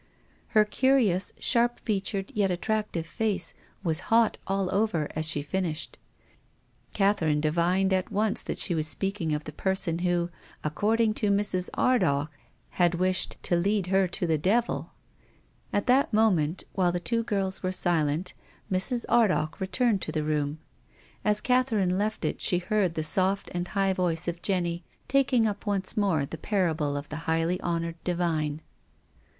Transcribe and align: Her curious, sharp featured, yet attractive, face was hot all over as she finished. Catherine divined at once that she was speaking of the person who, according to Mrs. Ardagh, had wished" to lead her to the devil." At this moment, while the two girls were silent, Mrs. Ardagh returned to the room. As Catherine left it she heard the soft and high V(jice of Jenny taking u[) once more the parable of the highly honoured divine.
Her 0.57 0.65
curious, 0.65 1.31
sharp 1.37 1.79
featured, 1.79 2.31
yet 2.33 2.49
attractive, 2.49 3.05
face 3.05 3.53
was 3.83 3.99
hot 4.09 4.39
all 4.47 4.73
over 4.73 5.07
as 5.15 5.27
she 5.27 5.43
finished. 5.43 5.99
Catherine 6.95 7.39
divined 7.39 7.93
at 7.93 8.11
once 8.11 8.41
that 8.41 8.57
she 8.57 8.73
was 8.73 8.87
speaking 8.87 9.31
of 9.31 9.43
the 9.43 9.51
person 9.51 9.99
who, 9.99 10.31
according 10.63 11.13
to 11.21 11.29
Mrs. 11.29 11.69
Ardagh, 11.75 12.29
had 12.71 12.95
wished" 12.95 13.37
to 13.43 13.55
lead 13.55 13.85
her 13.93 14.07
to 14.07 14.25
the 14.25 14.39
devil." 14.39 14.93
At 15.71 15.85
this 15.85 16.07
moment, 16.11 16.63
while 16.73 16.91
the 16.91 16.99
two 16.99 17.21
girls 17.21 17.61
were 17.61 17.71
silent, 17.71 18.33
Mrs. 18.71 19.05
Ardagh 19.07 19.59
returned 19.61 20.01
to 20.01 20.11
the 20.11 20.23
room. 20.23 20.57
As 21.23 21.41
Catherine 21.41 21.95
left 21.95 22.25
it 22.25 22.41
she 22.41 22.57
heard 22.57 22.95
the 22.95 23.03
soft 23.03 23.51
and 23.53 23.67
high 23.67 23.93
V(jice 23.93 24.27
of 24.27 24.41
Jenny 24.41 24.83
taking 25.07 25.43
u[) 25.45 25.55
once 25.67 25.95
more 25.95 26.25
the 26.25 26.39
parable 26.39 26.97
of 26.97 27.09
the 27.09 27.17
highly 27.29 27.61
honoured 27.61 28.03
divine. 28.03 28.61